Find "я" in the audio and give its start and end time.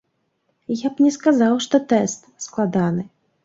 0.85-0.91